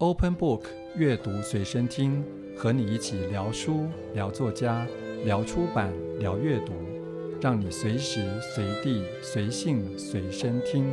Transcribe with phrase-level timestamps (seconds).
[0.00, 0.62] Open Book
[0.94, 2.22] 阅读随身听，
[2.56, 4.86] 和你一起聊书、聊作家、
[5.24, 6.72] 聊出版、聊阅读，
[7.42, 10.84] 让你随时随地随性随身听。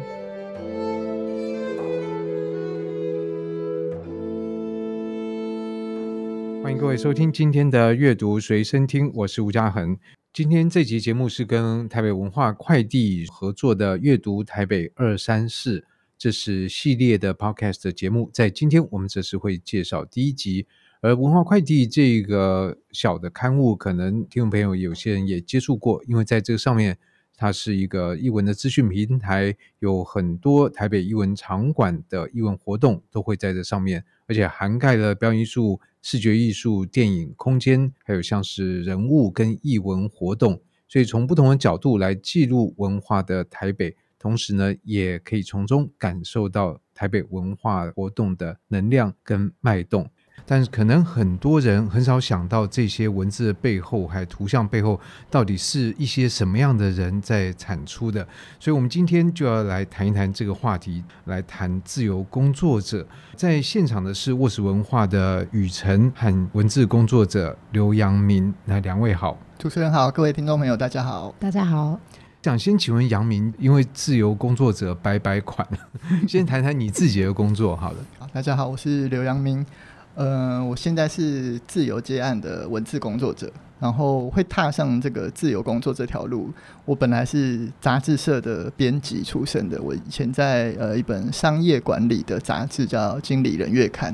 [6.64, 9.96] 欢迎各位收听今天的阅读随身听，我是吴家恒。
[10.34, 15.82] 今天这集节目是跟台北文化快递合作的《阅读台北二三事》，
[16.18, 18.30] 这是系列的 Podcast 的节目。
[18.34, 20.68] 在今天，我们则是会介绍第一集。
[21.02, 26.98] 而文化快递这个小的刊物，可能听众朋友有些人也接触过，因为在这个上面，
[27.36, 35.80] 它是一个艺文的资讯平台，有很多台北艺文场馆的艺文活动都会在这上面，而且涵盖了表演艺术。
[36.08, 50.10] 视觉艺术、电影、空间，还有像是人物跟艺文活动，所以从不同的角度来记录文化的台北，同时呢，也可以从中感受到台北文化活动的能量跟脉动。
[50.48, 58.28] 但是可能很多人很少想到这些文字的背后，还有图像背后，到底是一些什么样的人在产出的。
[58.60, 63.08] 所以，我们今天就要来谈一谈这个话题，来谈自由工作者。
[63.36, 69.38] 在现场的是沃石文化的雨辰和文字工作者刘阳明，那两位好。
[69.60, 72.00] 主持人好，各位听众朋友大家好，大家好。
[72.46, 75.68] 想先请问杨明，因为自由工作者百百款，
[76.30, 77.98] 先谈谈你自己的工作好了。
[78.20, 79.66] 好，大家好，我是刘阳明。
[80.14, 86.54] 呃，我现在是自由接案的文字工作者，然后会踏上这个自由工作这条路。
[86.86, 94.14] 我本来是杂志社的编辑出身的，我以前在呃一本商业管理的杂志叫《经理人月刊》，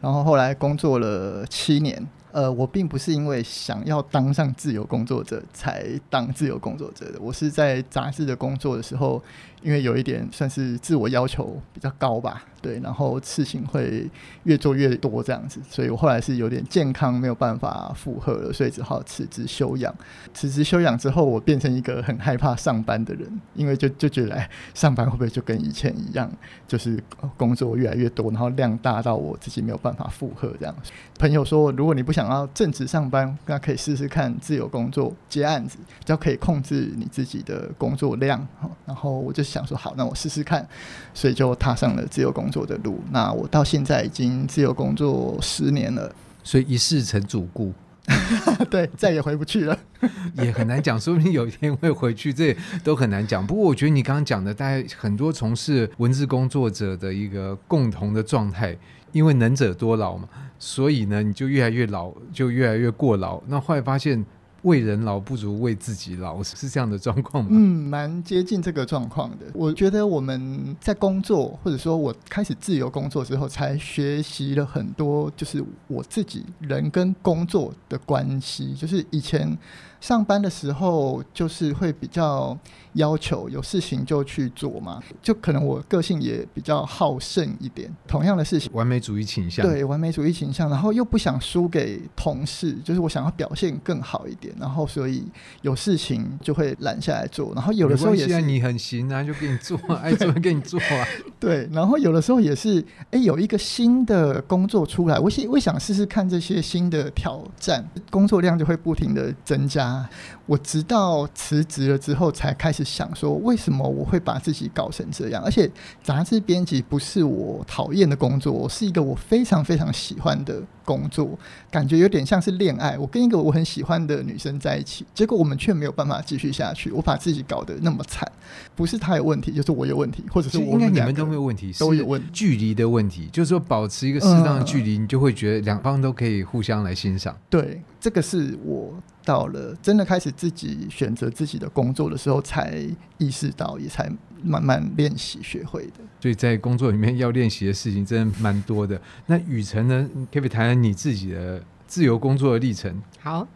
[0.00, 2.04] 然后后来工作了七年。
[2.32, 9.22] 呃，我并不是因为想要当上自由工作者才当自由工作者的，我是在杂志的工作的时候。
[9.62, 14.08] 因为有一点算是自我要求比较高吧，对，然后事情会
[14.44, 19.94] 越做越多这样子，所以我后来是有点健康没有办法负荷了，所以只好辞职休养。
[20.32, 26.30] 辞职休养之后，我变成一个很害怕上班的人，因为就 就觉得，上班会不会就跟以前一样，
[26.66, 26.98] 就是
[27.36, 30.74] 工作越来越多，然后量大到我自己没有办法负荷这样。
[31.18, 38.46] 朋友说，如果你不想要正职上班，那可以试试看自由工作接案子，比较可以控制你自己的工作量。
[38.86, 39.44] 然后我就。
[39.50, 40.66] 想说好，那我试试看，
[41.12, 43.00] 所以就踏上了自由工作的路。
[43.10, 47.72] 那我到现在已经自由工作十年了，所以一世成主顾，
[48.70, 49.76] 对，再也回不去了，
[50.38, 53.46] 也很难讲，说不定有一天会回去，这都很难讲。
[53.46, 58.76] 不过我觉得你刚刚讲的，大概很多从事文字工作者的一个共同的状态，
[59.12, 60.28] 因为能者多劳嘛，
[60.58, 63.42] 所以呢，你就越来越老，就越来越过劳。
[63.48, 64.24] 那后来发现。
[64.62, 67.50] 为人老不如为自己老，是这样的状况吗？
[67.52, 69.46] 嗯，蛮接近这个状况的。
[69.54, 78.74] 我觉得我们在工作，或者说我开始自由工作之后，才学习了很多，就是我自己人跟工作的关系。
[78.74, 79.56] 就是以前。
[80.00, 82.56] 上班的时候就是会比较
[82.94, 87.94] 要求有事情就去做嘛，就可能我个性也比较好胜一点。
[88.08, 95.24] 同样的事情，完美主义倾向，对，完美主义倾向，然后又不想输给同事，就是我想要表现更好一点，然后所以
[95.62, 97.52] 有事情就会揽下来做。
[97.54, 101.06] 然后有的时候也是你很行啊，就给你做， 爱做给你做啊。
[101.38, 109.89] 对，然后有的时候也是，哎，有一个新的工作出来，我想我想试试看这些新的挑战，工作量就会不停的增加。
[109.90, 110.08] 啊，
[110.46, 115.42] 我直到辞职了之后，才开始想说，为什么我会把自己搞成这样？
[115.42, 115.70] 而且，
[116.02, 121.38] 杂志编辑不是我讨厌的工作，是一个我非常非常喜欢的工作，
[121.70, 122.98] 感觉有点像是恋爱。
[122.98, 126.90] 我跟一个我很喜欢的女生在一起，结果我们却没有办法继续下去。
[126.90, 128.26] 我把自己搞得那么惨，
[128.74, 137.36] 不是他有问题，就是我有问题，或者是我们应该你们都没有问题，都有问题，距离的问题，就是说保持一个适当的距离，你就会觉得两方都可以互相来欣赏。
[137.48, 138.92] 对，这个是我。
[139.22, 142.82] 到了真的开始自己选择自己的工作的时候，才
[143.18, 144.10] 意识到，也才
[144.44, 145.92] 慢慢练习学会的。
[146.20, 149.00] 所以在工作里面要练习的事情真的蛮多的。
[149.26, 150.08] 那雨辰呢？
[150.32, 153.00] 可不可以谈谈你自己的自由工作的历程？
[153.20, 153.46] 好。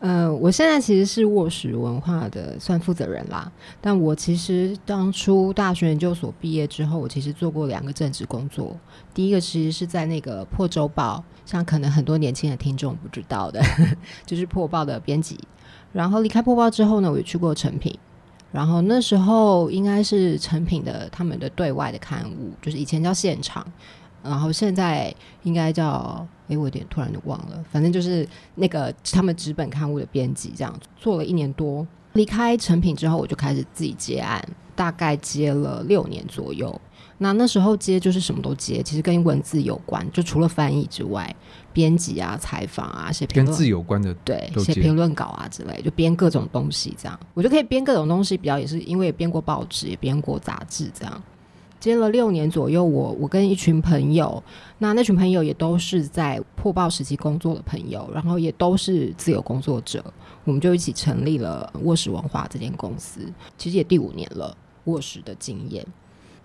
[0.00, 3.50] 呃，我现在其实是沃石文化的算负责人啦。
[3.80, 8.78] 但我其实当初大学研究所毕业之后，我其实做过两个正职工作。
[9.12, 13.60] 第一个其实是在那个破周报，像可能很多年轻的听众不知道的，
[14.24, 15.36] 就是破报的编辑。
[15.92, 17.98] 然后离开破报之后呢，我也去过成品。
[18.50, 23.66] 然后那时候应该是成品的他们的对外的刊物，就是以前叫现场。
[24.20, 25.14] 然后现在
[25.44, 31.86] 应该叫，哎，我有点突然就忘了，反正就是那个他们纸本刊物的编辑，这样做了一年多。
[32.14, 34.42] 离开成品之后，我就开始自己接案，
[34.74, 36.78] 大概接了六年左右。
[37.18, 41.34] 那那时候接就是什么都接，其实跟文字有关，就除了翻译之外，
[41.78, 47.16] 编辑啊、采访啊、写评论，跟字有关的，对，写评论稿啊之类，就编各种东西这样。
[47.34, 51.22] 我就可以编各种东西，比较也是因为也编过报纸，也编过杂志这样。
[51.78, 54.42] 接了六年左右，我我跟一群朋友，
[54.78, 60.04] 那那群朋友也都是在破报时期工作的朋友，然后也都是自由工作者，
[60.42, 63.20] 我们就一起成立了卧室文化这间公司。
[63.56, 64.52] 其实也第五年了，
[64.86, 65.86] 卧室的经验。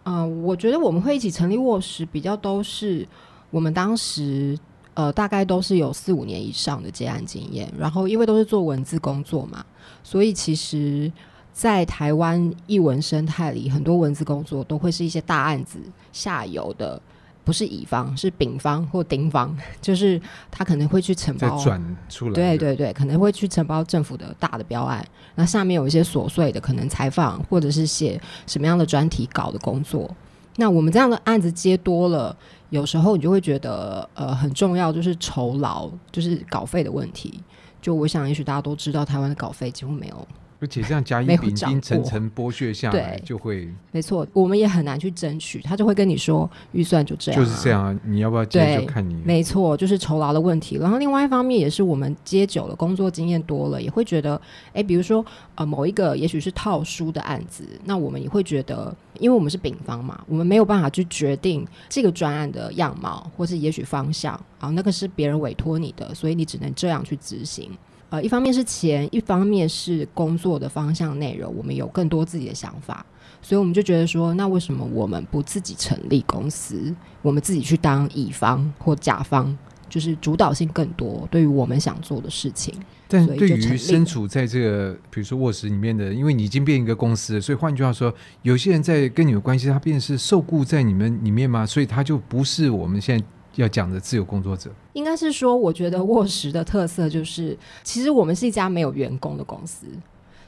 [0.03, 3.07] 嗯、呃，我觉得我们会一起成立卧室，比较都是
[3.50, 4.56] 我们当时
[4.94, 9.66] 呃大概都是有四五年以上的接案经验，然后因为都是做文字工作嘛，
[10.04, 11.12] 所以其实。
[11.56, 15.78] 在台湾译文生态里，很多文字工作都会是一些大案子
[16.12, 17.00] 下游的，
[17.44, 20.19] 不是乙方，是丙方或丁方， 就是
[20.50, 21.80] 他可能会去承包转
[22.10, 25.06] 出来，对对对，可能会去承包政府的大的标案，
[25.36, 30.10] 那下面有一些琐碎的，可能采访或者是写什么样的专题稿的工作。
[30.56, 32.36] 那我们这样的案子接多了，
[32.74, 37.40] 有时候你就会觉得，呃，很重要就是酬劳，就是稿费的问题。
[37.80, 40.28] 就我想，也许大家都知道，台湾的稿费几乎没有。
[40.63, 49.13] 而且这样甲乙丙丁层层剥削下来，就会没错，我们也很难去争取，他就会跟你说预算就这样，就是这样啊，你要不要接就看你。
[49.25, 50.77] 没错，就是酬劳的问题。
[50.77, 54.39] 然后另外一方面也是我们接久了，工作经验多了，也会觉得，
[54.71, 55.25] 哎，比如说
[55.56, 67.69] 呃某一个也许是套书的案子，那我们也会觉得，因为我们是丙方嘛，我们没有办法去决定这个专案的样貌，或是也许方向啊，那个是别人委托你的，所以你只能这样去执行。
[68.13, 73.04] 呃，一方面是钱，一方面是工作的方向内容，我们有更多自己的想法，
[73.42, 76.94] 所以我们就觉得说，那为什么我们不自己成立公司，
[77.24, 79.57] 我们自己去当乙方或甲方，
[79.89, 82.75] 就是主导性更多，对于我们想做的事情。
[83.07, 88.13] 但对于身处在这个，比如说卧室里面的，因为你已经变一个公司了，所以换句话说，
[88.44, 91.65] 有些人在跟你有关系，他变成是受雇在你们里面吗？
[91.65, 93.25] 所以他就不是我们现在。
[93.55, 99.85] 要讲的自由工作者，应该是说，我觉得沃石的特色就是，其实我们是一家没有员工的公司，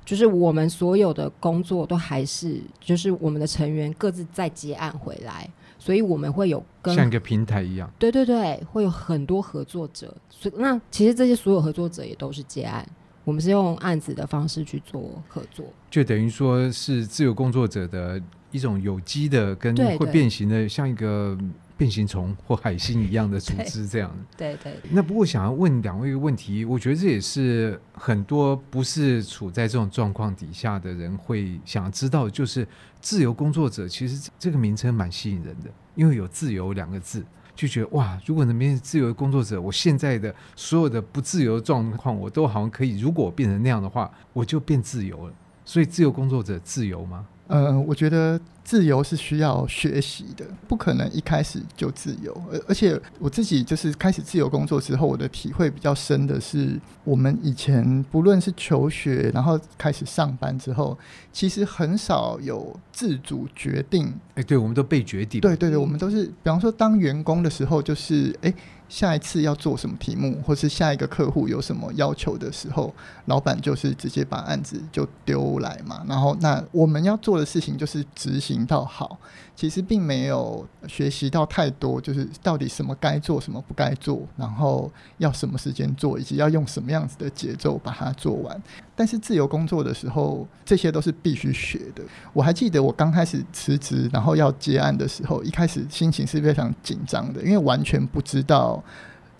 [0.03, 5.47] 就是我们所有的工作都还是，就是我们的成员各自在接案回来，
[5.77, 12.83] 所以我们会有跟像一个平台一样，对对对，会有很多合作者，所以那其实这些所有合作者也都是结案，
[13.23, 18.19] 我们是用案子的方式去做合作，就等于说是自由工作者的
[18.49, 21.37] 一种有机的跟会变形的，像一个。
[21.77, 24.91] 变形虫或海星一样的组织，这样对对，对。
[24.91, 32.67] 那不过想要问两位一个问题，我觉得这也是很多不是处在这种状况底下的人会想要知道，就是
[33.01, 37.25] 自由工作者其实这个名称蛮吸引人的，因为有“自由”两个字，
[37.55, 42.99] 就觉得哇，如果能变成自由工作者，我现在的所有的不自由的状况，我都好像可以。
[42.99, 45.33] 如果变成那样的话，我就变自由了。
[45.65, 47.25] 所以，自由工作者自由吗？
[47.47, 52.35] 呃，我觉得自由是需要学习的，不可能一开始就自由。
[52.51, 60.97] 而而且我自己就是开始自由工作之后，我的体会比较深的是，我们以前不论是求学，然后开始上班之后，
[61.31, 64.11] 其实很少有自主决定。
[64.33, 65.39] 哎，对，我们都被决定。
[65.39, 68.51] 对对对，我们都是，比方说当员工的时候，就是哎。
[68.87, 72.93] 下一次要做什么题目，或是下一个客户有什么要求的时候，
[73.25, 76.05] 老板就是直接把案子就丢来嘛。
[76.07, 79.17] 然后，那我们要做的事情就是执行到好。
[79.55, 88.61] 其实并没有学习到太多，就是到底什么该做，什么不该做，然后要什么时间做，以及要用什么样子的节奏把它做完。
[88.97, 92.03] 但是自由工作的时候，这些都是必须学的。
[92.33, 98.83] 我还记得我刚开始辞职，然后要接案的时候，一开始心情是非常紧张的，因为完全不知道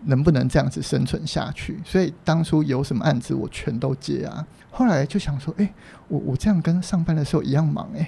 [0.06, 1.78] 能不能这样子生存下去。
[1.84, 4.48] 所以当初有什么案子，我全都接啊。
[4.72, 5.74] 后来就想说，诶，
[6.08, 8.08] 我我这样跟上班的时候一样忙，诶。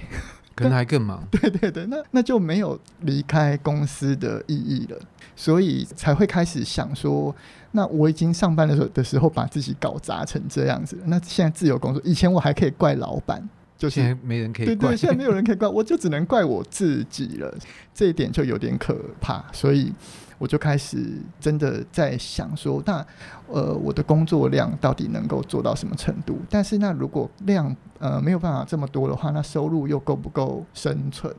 [0.58, 4.98] 可能还更忙， 对对对，那那就没有离开公司的意义了，
[5.36, 7.34] 所以才会开始想说，
[7.72, 17.54] 那我已经上班的时候的时候把自己搞砸成这样子，那现在自由工作，以前我还可以怪老板，就是现在没人可以怪，对对，现在没有人可以怪，我就只能怪我自己了，
[17.94, 19.92] 这一点就有点可怕，所以。
[20.38, 23.04] 我就开始真的在想说，那
[23.48, 26.38] 呃，我的工作量到底能够做到什么程度？
[26.48, 31.34] 但是那如果量呃没有办法这么多的话，那收入又够不够生存？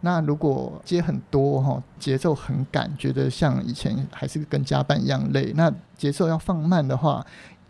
[0.00, 7.24] 那如果接很多哈，节奏很赶，觉得像以前还是跟加班一样累，那节奏要放慢的话。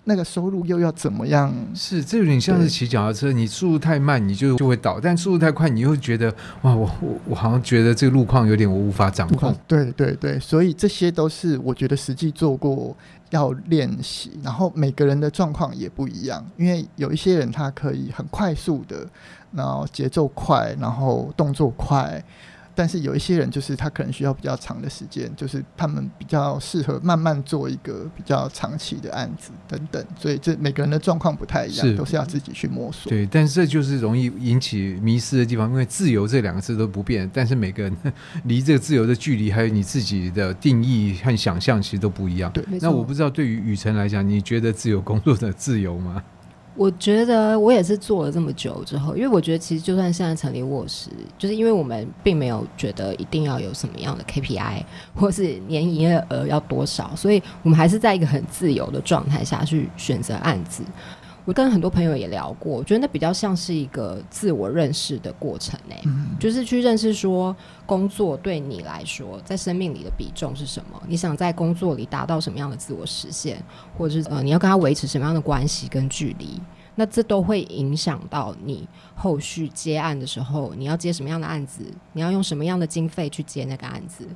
[0.08, 1.54] 那个收入又要怎么样？
[1.74, 9.54] 是，这有点像是骑脚踏车，你速度太慢，你就就会倒；但速度太快，你又觉得哇，我我我好像觉得这个路况有点我无法掌控。
[9.66, 12.96] 对对对，所以这些都是我觉得实际做过
[13.28, 19.06] 要练习，然后每个人的状况也不一样，因为有一些人他可以很快速的，
[19.52, 22.24] 然后节奏快，然后动作快。
[22.78, 33.10] 但是有一些人就是他可能需要比较长的时间，就是他们比较适合慢慢做一个比较长期的案子等等，所以这每个人的状况不太一样，是都是要自己去摸索。
[33.10, 37.92] 对，但是这就是容易引起迷失的地方，因为自由这两个字都不变，但是每个人
[38.44, 42.48] 离这个自由的距离，还有你自己的定义和想象，其实都不一样。
[42.52, 46.22] 对，那我不知道对于雨辰来讲，你觉得自由工作的自由吗？
[46.78, 60.84] 我觉得我也是做了这么久之后，因为我觉得其实就算现在成立卧室，就是因为我们并没有觉得一定要有什么样的 KPI 或是年营业额要多少，所以我们还是在一个很自由的状态下去选择案子。
[61.48, 73.64] 我跟很多朋友也聊过，我觉得那比较像是一个自我认识的过程诶、欸，嗯、就是去认识说工作对你来说在生命里的比重是什么，你想在工作里达到什么样的自我实现，
[73.96, 76.60] 或者是呃你要跟他维持什么样的关系跟距离。
[76.94, 84.26] 那这都会影响到你后续接案的时候，你要接什么样的案子，你要用什么样的经费去接那个案子，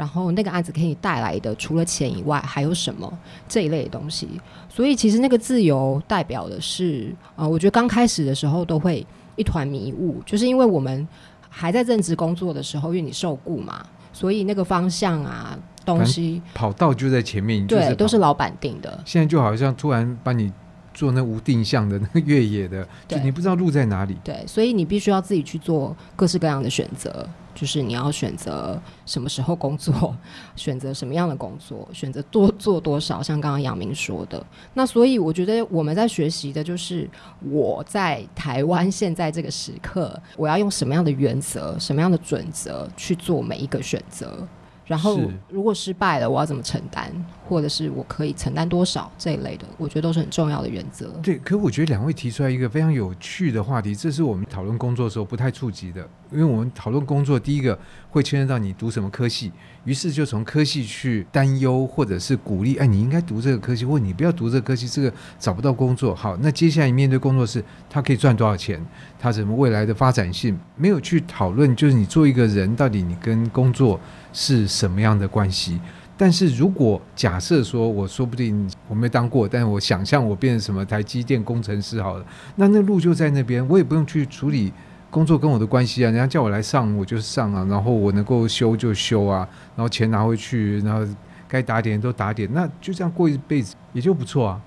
[0.00, 3.12] 然后那个案子给你带来的除了钱以外还有什么
[3.46, 4.26] 这一类的东西。
[4.66, 11.06] 所以其实那个自由代表的是，呃，我觉得刚开始的时候都会一团迷雾，就是因为我们
[11.50, 18.98] 还在正职工作的时候，因为你受雇嘛，所以那个方向啊东西跑道就在前面，对，都是老板定的。
[19.04, 20.50] 现在就好像突然把你。
[20.92, 24.16] 做那无定向的那个越野的，就你不知道路在哪里。
[24.24, 30.16] 对，所以你必须要自己去做各式各样的选择，就是你要选择什么时候工作，
[30.56, 33.22] 选择什么样的工作，选择多做多少。
[33.22, 37.08] 像刚刚杨明说的，那所以我觉得我们在学习的就是
[37.40, 44.46] 我在台湾现在这个时刻，我要用什么样的原则、什么样的准则去做每一个选择。
[44.86, 47.12] 然后，如果失败了，我要怎么承担，
[47.50, 51.08] 或者是我可以承担多少这一类的，我觉得都是很重要的原则。
[51.20, 57.76] 对，可我觉得两位提出来一个非常有趣的话题，这是我们讨论工作的时候不太触及的，因为我们讨论工作，第一个
[58.10, 59.50] 会牵涉到你读什么科系，
[59.84, 66.14] 于是就从科系去担忧或者是鼓励，哎，你应该读这个科系，或你不要读这个科系，这个找不到工作。
[66.14, 68.80] 好，那接下来面对工作是，他可以赚多少钱，
[69.18, 73.98] 他什么未来的发展性，没有去讨论，就是你做一个人到底你跟工作。
[74.32, 75.80] 是什么样的关系？
[76.20, 84.70] 但是如果假设说，我说不定我没当过，但是我想象我变成什么台积电工程师好了，那那路就在那边，我也不用去处理
[85.10, 86.10] 工作跟我的关系啊。
[86.10, 91.10] 人家叫我来上，我就上啊，然后我能够修就修啊，然后钱拿回去，然后
[91.48, 94.60] 该打点都打点，那就这样过一辈子也就不错啊。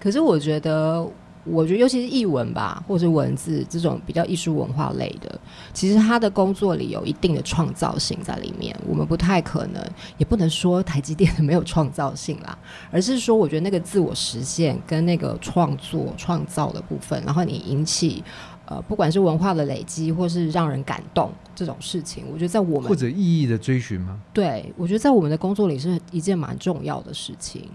[0.00, 1.08] 可是我觉得。
[1.48, 5.40] 我觉得，尤其是译文吧，或者是文字这种比较艺术文化类的，
[5.72, 8.76] 其实他的工作里有一定的创造性在里面。
[8.86, 9.82] 我们不太可能，
[10.18, 12.56] 也不能说台积电的没有创造性啦，
[12.90, 18.22] 而是说，我觉得那个自我实现跟那个创作创造的部分，然后你引起
[18.66, 24.20] 呃，不管是文化的累积，或是让人感动这种事情，我觉得在我们或者意义的追寻吗？
[24.32, 27.70] 对，我觉得在我们的工作里是一件蛮重要的事情。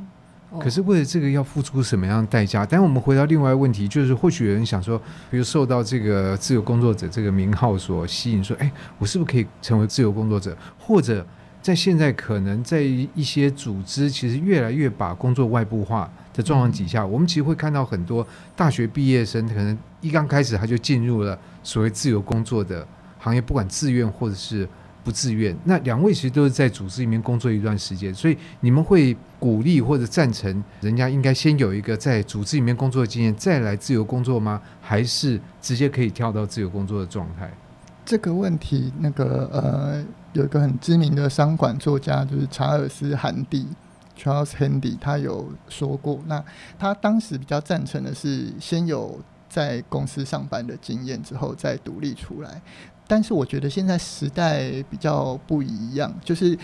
[0.59, 2.65] 可是为了这个要付出什么样的代价？
[2.65, 10.57] 但我们回到另外一个问题，就是或许有人想说，比如受到这个自由工作者这个名号所吸引，说，哎，我是不是可以成为自由工作者？
[10.77, 11.25] 或者
[11.61, 22.85] 在现在可能在一些组织其实越来越把工作外部化的状况底下，我们其实会看到很多大学毕业生可能一刚开始他就进入了所谓自由工作的
[23.19, 24.67] 行业，不管自愿或者是。
[25.03, 34.61] 不自愿，那两位其实都是在组织里面工作一段时间，所以你们会鼓励或者赞成人家应该先有一个在组织里面工作的经验，再来自由工作吗？
[34.79, 37.51] 还是直接可以跳到自由工作的状态？
[38.05, 43.67] 这个问题，那个呃，有一个很知名的商管作家，就是查尔斯·韩蒂
[44.17, 46.43] （Charles Handy），他有说过，那
[46.77, 52.61] 他当时比较赞成的是先有在公司上班的经验，之后再独立出来。
[53.11, 56.57] 但是我觉得现在时代比较不一样，就是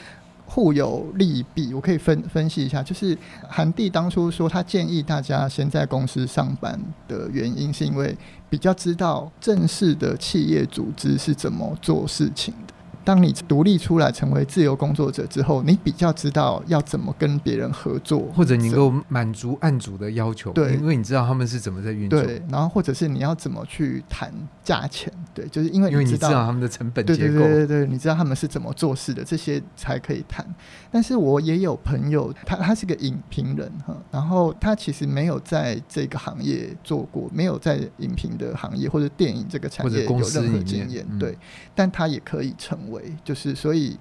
[0.45, 1.73] 互有利弊。
[1.73, 3.17] 我可以分分析一下，就是
[3.49, 8.17] 韩帝当初说他建议大家先在公司上班的原因，是因为
[8.49, 12.73] 比较知道正式的企业组织是怎么做事情的。
[13.07, 24.29] 当你独立出来成为自由工作者之后，你比较知道要怎么跟别人合作，或者你能够满足案主的要求，对，因为你知道他们是怎么在运作，对，然后或者是你要怎么去谈
[24.61, 30.45] 价钱，对，就是因为因为你知道他们的成本结构，对对对对对，你知道他们是怎么做事的，这些才可以谈。
[30.91, 41.37] 但是我也有朋友，他他是个影评人哈，然后他其实没有在这个行业做过，没有在影评的行业或者电影这个产业有任何经验，对，
[41.73, 42.96] 但他也可以成为。
[43.23, 43.97] 就是所以。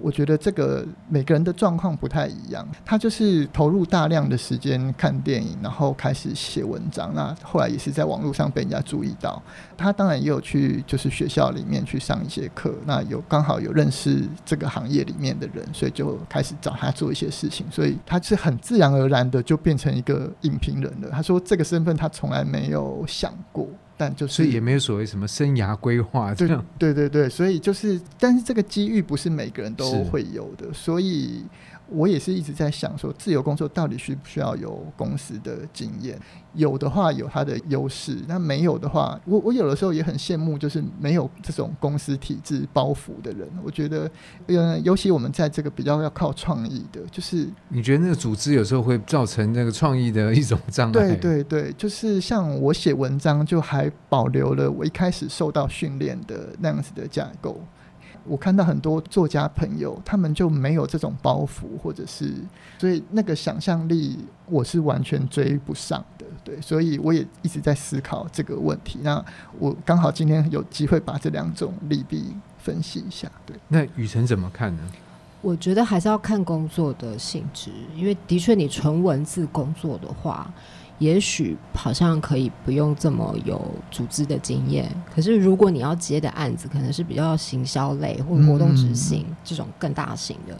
[0.00, 2.64] 我觉得这个每个人的状况不太一样。
[2.84, 7.12] 他就是投入大量的时间看电影，然后开始写文章。
[7.14, 9.42] 那后来也是在网络上被人家注意到。
[9.76, 12.72] 他当然也有去就是学校里面去上一些课。
[12.84, 17.66] 那有刚好有认识这个行业里面的人，所以就开始找他做一些事情。
[17.68, 21.08] 所以他是很自然而然的就变成一个影评人了。
[21.10, 23.66] 他说这个身份他从来没有想过。
[23.98, 26.64] 但就是，所以也没有所谓什么生涯规划这样。
[26.78, 31.42] 对对对，所以就是，但是这个机遇不是每个人都会有的，所以。
[31.90, 36.18] 我也是一直在想说，自由工作到底需不需要有公司的经验？
[36.54, 43.48] 有的话有它的优势，那没有的话，我我有的时候也很羡慕，就是没有这种公司体制包袱的人。
[43.62, 44.10] 我觉得，
[44.46, 50.92] 呃，尤其我们在这个比较要靠创意的，就是你觉得那个组织有时候会造成那个创意的一种障碍？
[50.92, 57.60] 对对对，就是像我写文章，就还保留了我一开始受到训练的那样子的架构。
[58.28, 62.32] 我看到很多作家朋友，他们就没有这种包袱，或者是
[62.78, 66.26] 所以那个想象力，我是完全追不上的。
[66.44, 69.00] 对，所以我也一直在思考这个问题。
[69.02, 69.24] 那
[69.58, 73.30] 我刚好今天有机会把这两种利弊分析一下。
[73.46, 74.82] 对，那雨辰怎么看呢？
[75.40, 80.52] 我觉得还是要看工作的性质，因为的确你纯文字工作的话。
[80.98, 90.58] 也许好像可以不用这么有组织的经验，可是如果你要接的案子可能是比较行销类或活动执行这种更大型的，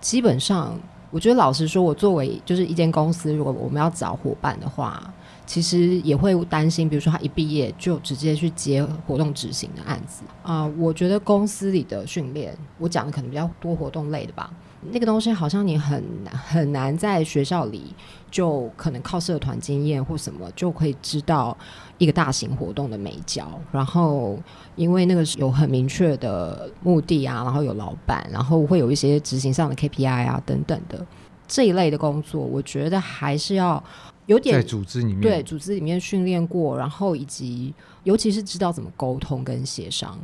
[0.00, 0.74] 基本上
[1.10, 5.02] 我觉得老实说，我作为就是一间公司，如果我们要找伙伴的话，
[5.46, 14.50] 其实也会担心，比如说他一毕业就直接去接活动执行的案子啊、我觉得公司里的训练，我讲的可能比较多活动类的吧。
[14.92, 17.92] 那个东西好像你很难很难在学校里
[18.30, 21.56] 就可能靠社团经验或什么就可以知道
[21.98, 24.38] 一个大型活动的美角，然后
[24.76, 31.04] 因为那个是有很明确的目的啊，然后有老板，然后会有一些执行上的 KPI 啊等等的
[31.46, 33.82] 这一类的工作，我觉得还是要
[34.26, 40.18] 有点在组织里面对组织里面训练过，然后以及尤其是知道怎么沟通跟协商。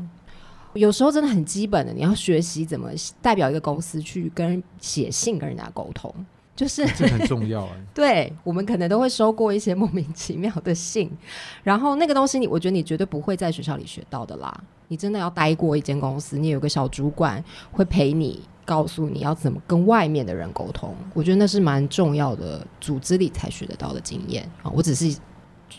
[0.74, 2.90] 有时候真的很基本的，你要学习怎么
[3.22, 6.12] 代表一个公司去跟人写信跟人家沟通，
[6.56, 7.76] 就是这很重要啊。
[7.94, 11.10] 对，我们可能都会收过一些莫名其妙的信，
[11.62, 14.62] 然后那个东西你，我觉得你绝对不会在学校里学到的啦。
[14.88, 20.94] 你真的要待过一间公司，你有个小主管会陪你，告诉你要怎么跟外面的人沟通。
[21.14, 24.70] 我觉得那是蛮重要的，组织里才学得到的经验啊。
[24.74, 25.16] 我只是。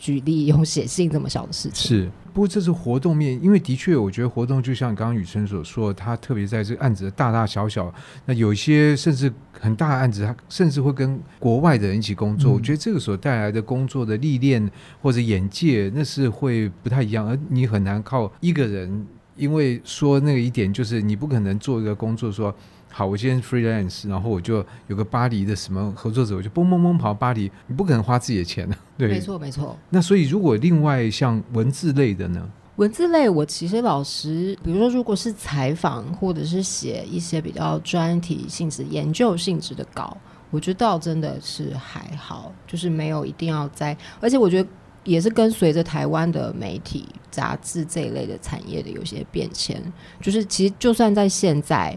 [0.00, 7.92] 举例用写信这么小的事情是，不过这是活动面，因为的确，我觉得活动就像刚刚雨辰所说，他特别在这个案子的大大小小，
[8.24, 12.52] 那有一些甚至很大的案子，他甚至会跟国外的人一起工作。
[12.52, 19.06] 嗯、我觉得这个所带来的工作的历练或者眼界，那是会不太一样，而你很难靠一个人，
[19.36, 22.54] 因为说那个一点就是你不可能做一个工作说。
[22.96, 28.74] 好，我今天 freelance，然后我就有个巴黎的什么合作者，我就蹦蹦蹦跑巴黎，你不可能花自己的钱呢？
[28.96, 29.76] 对，没错没错。
[29.90, 32.48] 那所以如果另外像文字类的呢？
[32.76, 40.16] 文字类，我其实老实，比如说如果是采访或者是写一些比较专题性质、研究性质的稿，
[40.50, 44.68] 我觉得倒真的是还好，就是没有一定要在，而且我觉得
[45.04, 49.82] 也是跟随着台湾的媒体、杂志这一类的产业的有些变迁，
[50.22, 51.94] 就是其实就算在现在。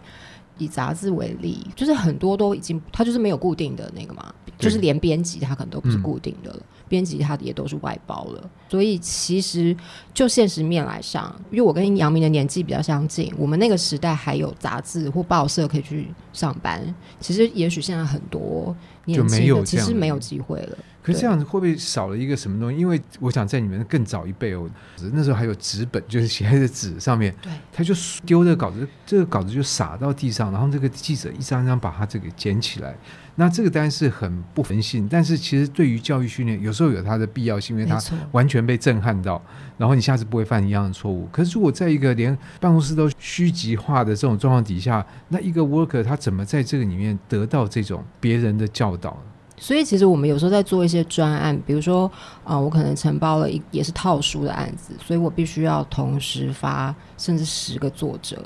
[0.59, 8.49] 以杂志为例，就是很多都已经，它就是没有固定的那个嘛，就是连编辑它可能都不是固定的了，编辑它也都是外包了。
[8.69, 9.75] 所以其实
[10.13, 16.93] 就现实面来上，因为我跟杨明的年纪比较相近，我们那个时代还有杂志或报社可以去上班。
[17.19, 20.77] 其实也许现在很多年轻的其实没有机会了。
[21.09, 22.77] 可是这样子会不会少了一个什么东西？
[22.77, 24.69] 因为我想在你们更早一辈哦，
[25.11, 27.93] 那时候还有纸本， 就是写在纸上面，对，他就
[28.25, 32.95] 丢这个稿子，这个稿子就洒到地上，然后这个记者一张张把它这个捡起来。
[33.35, 37.97] 那这个当然是很不人性，但是其实对于教育训练，有时候有它的必要性，因为它
[38.33, 39.41] 完全被震撼到，
[39.77, 41.25] 然后你下次不会犯一样的错误。
[41.31, 49.17] 可是如果在一个连办公室都虚极化的这种状况底下，那一个 worker 他怎么在这个里面得到这种别人的教导？
[49.59, 52.09] 所以其实我们有时候在做一些专案，比如说
[52.43, 58.41] 啊、呃，我可能承包了一也是套书的案子，所以我必须要同时发甚至十个作者。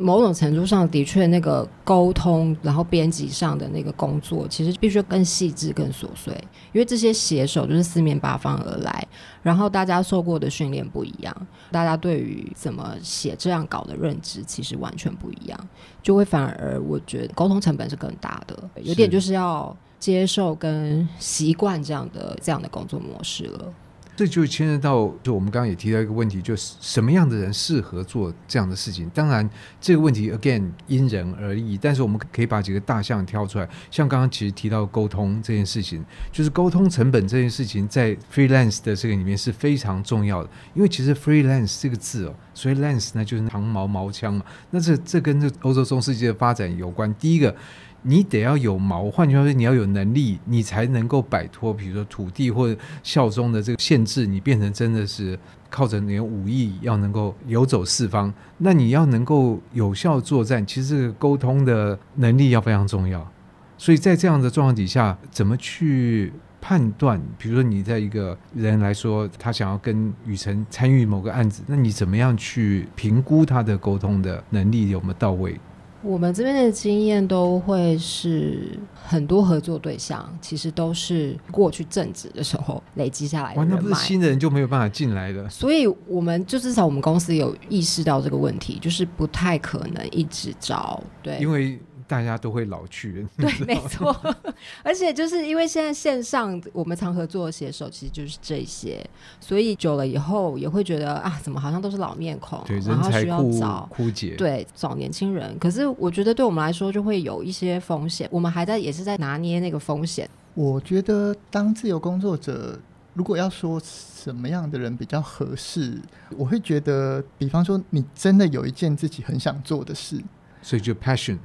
[0.00, 6.32] 某种程度上的确，那个沟通然后编辑上的那个工作，其实必须更细致、更琐碎，
[6.72, 9.08] 因为这些写手就是四面八方而来，
[9.42, 11.36] 然后大家受过的训练不一样，
[11.72, 15.58] 大家对于怎么写这样稿的认知其实完全不一样，
[16.00, 19.76] 就会反而我觉得沟通成本是更大的，有点就是要。
[19.98, 23.72] 接受跟习惯这样的这样的工作模式了。
[24.16, 29.08] 这就牵涉到，就我们刚刚也提到一个问题，就是什么样的人适合做这样的事情？
[29.14, 29.48] 当然，
[29.80, 33.68] 这个问题 again 因人而异，但是我们可以把几个大项挑出来。
[33.92, 40.50] 像刚刚其实提到沟通这件事情，就是沟通成本这件事情，在 freelance 的这个里面是非常重要的。
[40.74, 44.44] 因为其实 freelance 这个字哦，所以 lance 呢就是长矛矛枪嘛。
[44.72, 47.14] 那这这跟这欧洲中世纪的发展有关。
[47.20, 47.54] 第一个。
[48.02, 58.32] 你得要有毛，换句话说，你要有能力，你才能够摆脱，比如说土地或者效忠的这个限制，你变成真的是靠着你的武艺要能够游走四方。
[58.58, 63.28] 那你要能够有效作战，其实这个沟通的能力要非常重要。
[63.76, 67.20] 所以在这样的状况底下，怎么去判断？
[67.38, 75.58] 比如说，你在一个人来说，他想要跟雨辰参与某个案子，那你怎么样去评估他的沟通的能力有没有到位？
[76.02, 83.60] 我们这边的经验都会是很多合作对象，其实都是过去正职的时候累积下来的。
[83.60, 85.48] 哇，那不是新的人就没有办法进来的。
[85.48, 91.02] 所以，我们就至少我们公司有意识到这个问题，就是不太可能一直招。
[91.22, 91.78] 对，因为。
[92.08, 94.16] 大家都会老去，对，没错。
[94.82, 99.04] 而且就是因为现在线上我们常合作的写手其实就是这些，
[99.38, 105.56] 所以久了以后也会觉得啊，怎么好像都是老面孔，对，然后需要找枯竭，对，找年轻人。
[105.58, 110.28] 可是我觉得对我们来说就会有一些风险，我们还在也是在拿捏那个风险。
[110.54, 112.80] 我觉得当自由工作者，
[113.12, 116.00] 如果要说什么样的人比较合适，
[116.36, 120.18] 我会觉得，比方说你真的有一件自己很想做的事，
[120.62, 121.36] 所以就 passion。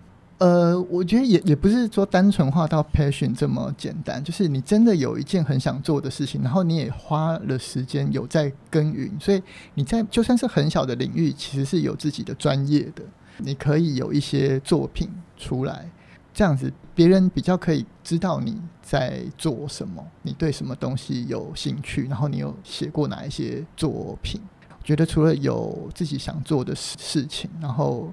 [0.44, 9.42] 呃，我觉得也也不是说单纯化到 passion 这么简单，就是你真的有一件很想做的事情，然后你也花了时间有在耕耘，所以
[9.74, 13.02] 你在就算是很小的领域，其实是有自己的专业的，
[13.38, 15.90] 你可以有一些作品出来，
[16.34, 24.42] 这样子别人比较可以知道你在做什么，你对什么东西有兴趣，然后你有写过哪一些作品。
[24.70, 28.12] 我觉得除了有自己想做的事事情，然后。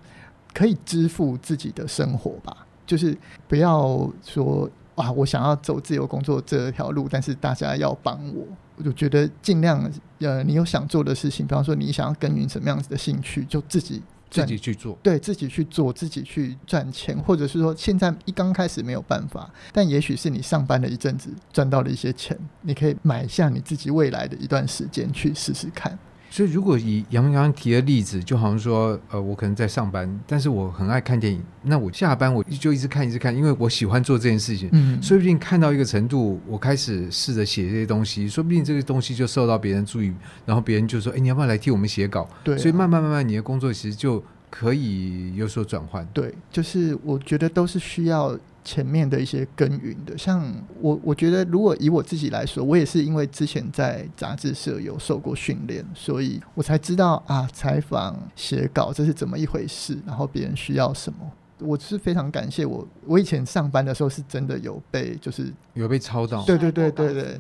[0.53, 3.17] 可以支付自己的生活吧，就是
[3.49, 25.99] 不要说啊，我想要走自由工作这条路，但是大家要帮我，我就觉得尽量呃，你有想做的事情，比方说你想要耕耘什么样子的兴趣，就自己自己去做，对自己去做，自己去赚钱，或者是说现在一刚开始没有办法，但也许是你上班了一阵子赚到了一些钱，你可以买下你自己未来的一段时间去试试看。
[26.31, 34.69] 所以，如果以杨明刚刚提的例子，就好像说，呃，我可能在上班，但是我很爱看电影，那我下班我就一直看，一直看，因为我喜欢做这件事情。
[34.73, 40.13] 嗯，说不定看到一个程度，我开始试着写这些东西，说不定这个东西就受到别人注意，
[40.47, 42.29] 然后别人就说，哎，你要不要来替我们写稿？
[42.45, 46.07] 对啊，所以慢慢慢慢，你的工作其实就可以有所转换。
[46.13, 48.39] 对，就是我觉得都是需要。
[48.63, 50.45] 前面的一些耕耘的，像
[50.83, 61.19] 我，我觉得如果以我自己来说，我也是因为之前在杂志社有受过训练，所以我才知道啊，采访、写稿这是怎么一回事，然后别人需要什么。
[61.59, 67.39] 我是非常感谢我，我以前上班的时候是真的有被，就是有被抄到，对对对对对，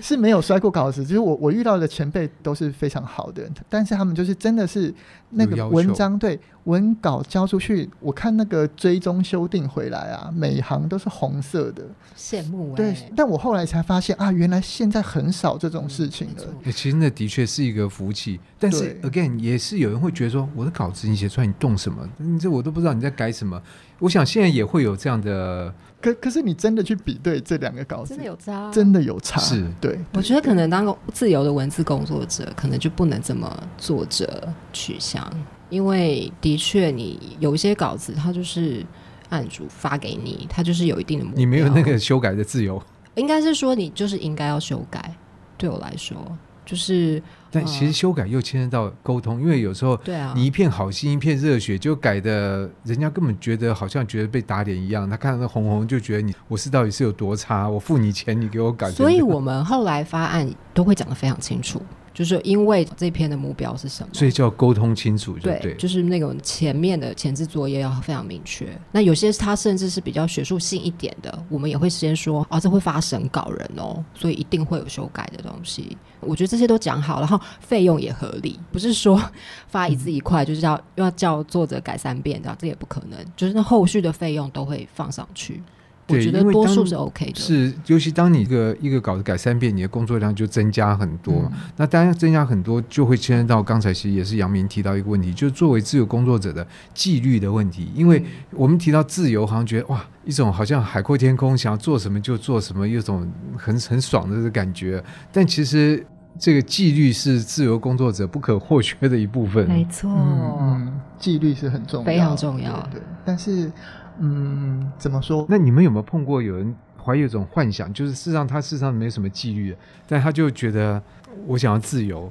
[0.00, 4.92] 是没有摔过稿子，就是我我遇到的前辈都是非常好的人，但是他们就是真的是
[5.30, 6.38] 那个文章对。
[6.64, 11.82] 文稿交出去，我看那个追踪修订回来啊，每一行都是红色的，
[12.14, 12.76] 羡慕、欸。
[12.76, 16.44] 对，但我后来才发现啊，原来现在很少这种事情了。
[16.62, 22.06] 嗯、其实那的确是一个福气，但是 again 也是有人会觉得说，我的稿子你写出来，你动什么？
[22.18, 23.58] 你这我都不知道你在改什么。
[24.00, 25.72] 我想现在也会有这样的。
[26.00, 29.40] 可可是你真的去比对这两个稿子，真的有差，真的有差。
[29.40, 35.28] 是对，我觉得可能当个自由的文字工作者，可能就不能这么作者取向。
[35.70, 38.84] 因为的确，你有一些稿子，它就是
[39.28, 42.82] 案主发给你，它就是有一定的目标，你没有那个修改的自由。
[43.16, 45.14] 应该是说，你就是应该要修改。
[45.56, 46.16] 对我来说，
[46.64, 47.22] 就是。
[47.50, 49.98] 但其实修改又牵涉到沟通，因为有时候，
[50.34, 55.08] 你一片好心，一片热血，就改的，人家根本觉得好像觉得被打脸一样。
[55.08, 57.68] 他看到那红红，就觉得你我是到底是有多差？
[57.68, 58.90] 我付你钱，你给我改。
[58.90, 61.80] 所以我们后来发案都会讲得非常清楚。
[62.18, 65.60] 就是因为这篇的目标是什么，所以就要沟通清楚就对。
[65.60, 68.66] 对，就是那种前面的前置作业要非常明确。
[68.90, 75.96] 那有些他甚至是比较学术性一点的，我们也会先说啊，这会发审稿人哦，所以一定会有修改的东西。
[76.18, 79.22] 我觉得这些都讲好，然后费用也合理，不是说
[79.68, 83.16] 发一字一块就是要又要叫作者改三遍，这样这也不可能。
[83.36, 85.62] 就是那后续的费用都会放上去。
[86.08, 91.34] 我觉得多数是 OK 的，是尤其当你一个一个稿子改三遍，你的工作量就增加很多。
[91.34, 97.90] 嗯、那当然增加很多，就会牵涉到刚才其实也是杨明提到一个问题，就是作为自由工作者的纪律的问题。
[97.94, 105.02] 因为我们提到自由，好像觉得哇，一种好像海阔天空，想要做什么就做什么，有种很很爽的这个感觉。
[105.30, 106.04] 但其实
[106.38, 109.68] 这个纪律是自由工作者不可或缺的一部分。
[109.68, 112.80] 没错，嗯，纪律是很重要，非常重要。
[112.90, 113.70] 对，对，但是，
[114.18, 115.46] 嗯，怎么说？
[115.48, 119.76] 那你们有没有碰过有人怀有一种幻想，就是事实上他事实上没什么纪律，
[120.06, 121.00] 但他就觉得
[121.46, 122.30] 我想要自由。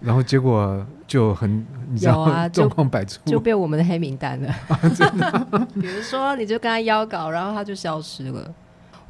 [0.00, 4.48] 然后结果就很， 你知道啊，状况百出，就被我们的黑名单了。
[4.68, 5.46] 啊、 真的，
[5.78, 8.54] 比如说，你就跟他邀稿，然后他就消失了。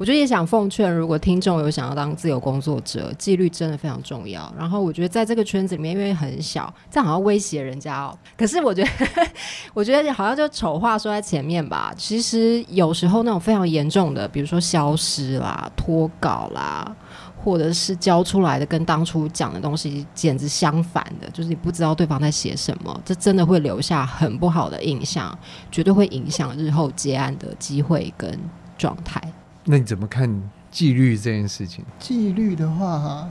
[0.01, 4.51] 我觉得也想奉劝，如果听众有想要当自由工作者，纪律真的非常重要。
[4.57, 8.17] 然后我觉得在这个圈子里面，因为很小，这样好像威胁人家哦。
[8.35, 8.89] 可是我觉得，
[9.75, 11.93] 我觉得好像就丑话说在前面吧。
[11.95, 16.95] 其实有时候那种非常严重的，比如说消失啦、脱稿啦。
[17.43, 25.37] 或者是交出来的跟当初讲的东西简直相反的，就是你不知道对方在写什么，这真的会留下很不好的印象，
[25.71, 28.39] 绝对会影响日后接案的机会跟
[28.79, 29.19] 状态。
[29.65, 31.83] 那你怎么看纪律这件事情？
[31.99, 33.29] 纪律的话，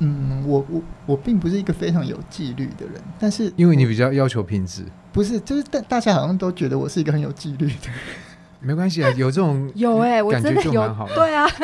[0.00, 7.94] 嗯，我我我并不是一个非常有纪律的人，但是因为你比较要求品质，不是，就是大大家好像都觉得我是一个很有纪律的人。
[8.60, 11.48] 没关系啊，有这种有哎、欸，我真的有，对啊。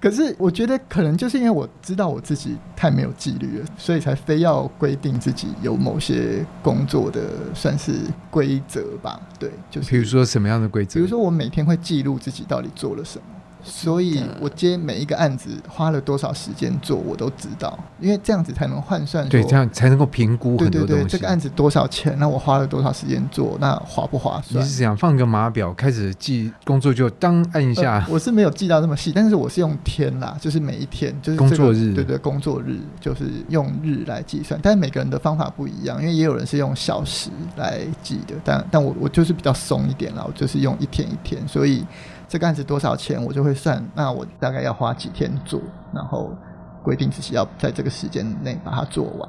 [0.00, 7.22] 可是我觉得可能就是因为我知道我自己太没有纪律了，所以才非要规定自己有某些工作的
[7.54, 7.92] 算是
[8.30, 9.18] 规则吧。
[9.38, 10.94] 对，就是比如说什么样的规则？
[10.94, 13.24] 比如说我每天会记录自己到底做了什么。
[13.64, 19.26] 所以，我接每一个案子花了多少时间做，我都知道，因为这样子才能换算。
[19.28, 20.86] 对，这样才能够评估很多东西。
[20.86, 22.14] 对对对，这个案子多少钱？
[22.18, 23.56] 那我花了多少时间做？
[23.60, 24.62] 那划不划算？
[24.62, 28.04] 你是想放个码表，开始记工作就当按一下？
[28.06, 31.94] 呃，我是没有记到那么细，但是我是用天啦，就是每一天，就是、这个、工作日。
[31.94, 41.84] 对对，工作日就是用日来计算，但是每个人的方法不一样，因为也有人是用小时来记的，但但我我就是比较松一点啦，我就是用一天一天，所以。
[42.28, 43.84] 这个案子多少钱，我就会算。
[43.94, 45.60] 那我大概要花几天做，
[45.92, 46.32] 然后
[46.82, 49.28] 规定自己要在这个时间内把它做完。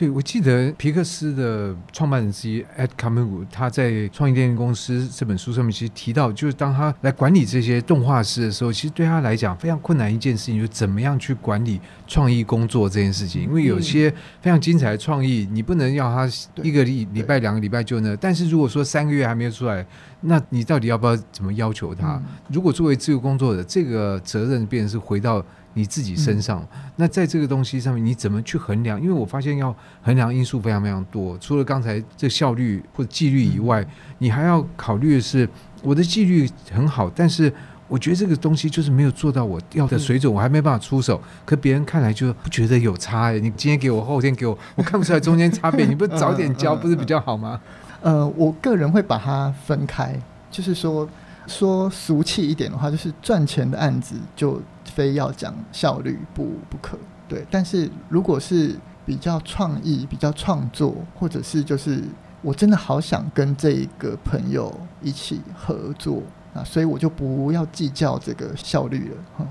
[0.00, 13.42] 对，我记得皮克斯的创办人之一 Ed Catmull 他在《创意电影公司》这本书上面其实提到，就是当他来管理这些动画师的时候，其实对他来讲非常困难一件事情，就是怎么样去管理创意工作这件事情。
[13.42, 14.10] 因为有些
[14.40, 16.26] 非常精彩的创意，你不能要他
[16.62, 19.84] 一个礼礼拜、两个礼拜就那，但是如果说三个月还没有出来，
[20.22, 22.18] 那你到底要不要怎么要求他？
[22.48, 25.44] 如果作为自由工作者，这个责任便是回到。
[25.74, 29.00] 你自己身上，嗯，那在这个东西上面，你怎么去衡量？
[29.00, 33.86] 因为我发现要衡量因素非常非常多，除了刚才这效率或者纪律以外，
[34.18, 35.48] 你还要考虑的是，
[35.82, 37.52] 我的纪律很好，但是
[37.86, 41.20] 我觉得这个东西就是没有做到我要的水准，我还没办法出手。
[41.44, 47.60] 可别人看来就不觉得有差哎，你今天给我，后天给我，我看不出来中间差别， 你不是早点交不是比较好吗？
[48.00, 51.08] 呃，我个人会把它分开，就是说。
[51.46, 56.98] 说俗气一点的话，就是赚钱的案子就非要讲效率不不可。
[57.28, 58.76] 对，但是如果是
[59.06, 62.02] 比较创意、比较创作，或者是就是
[62.42, 66.22] 我真的好想跟这一个朋友一起合作
[66.52, 69.46] 啊，所以我就不要计较这个效率了，哈，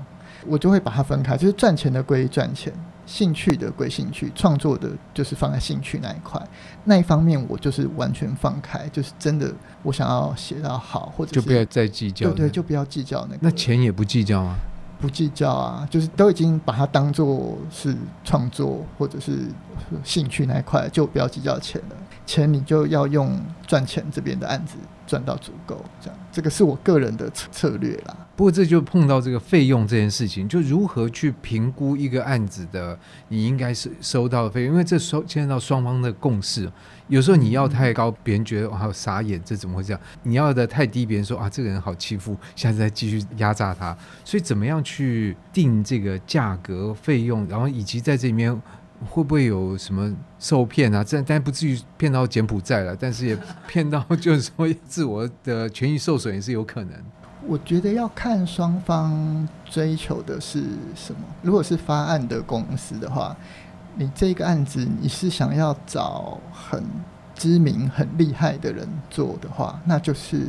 [0.46, 2.72] 我就会把它分开，就是赚钱的归赚钱。
[3.06, 6.40] 兴趣的归兴趣，创作的就是放在兴趣那一块，
[6.84, 13.38] 那一方面我就是完全放开，就是真的我想要写到好，或者就不要再计较，对对，就不要计较那个。
[13.40, 14.56] 那钱也不计较吗？
[15.00, 19.38] 不计较啊，就是都已经把它当做是创作或者是
[20.04, 21.96] 兴趣那一块，就不要计较钱了。
[22.26, 23.36] 钱你就要用
[23.66, 28.16] 赚钱这边的案子赚到足够，这样这个是我个人的策策略啦。
[28.36, 32.96] 不过这就碰到这个费用这件事情，就如何去评估一个案子的
[33.28, 36.70] 你应该是收到的费用，因为这收牵涉到双方的共识。
[37.10, 40.00] 有时候你要太高，别人觉得哇傻眼，这怎么会这样？
[40.22, 43.94] 你要的太低，别人说啊这个人好欺负，下次再继续压榨他。
[44.24, 48.58] 所以怎么样去定这个价格费用，然后以及在这里面。
[49.08, 51.02] 会不会有什么受骗啊？
[51.02, 56.92] 这 但不至于骗到柬埔寨了，但是也骗到就是说自我的权益受损也是有可能。
[57.46, 60.62] 我觉得要看双方追求的是
[60.94, 61.20] 什么。
[61.40, 63.34] 如果是发案的公司的话，
[63.96, 66.82] 你这个案子你是想要找很
[67.34, 70.48] 知名、很厉害的人做的话，那就是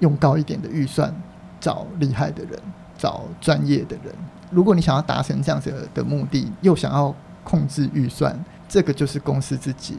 [0.00, 1.14] 用高一点的预算
[1.60, 2.58] 找厉害的人，
[2.96, 4.14] 找专业的人。
[4.50, 9.96] 如果你想要达成这样子的目的，又想要控制预算，这个就是公司自己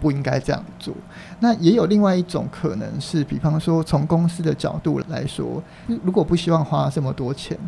[0.00, 0.94] 不应该这样做。
[1.40, 5.62] 那也有另外一种可能是，比方说从公司的角度来说，
[6.02, 7.58] 如果不希望花这么多钱，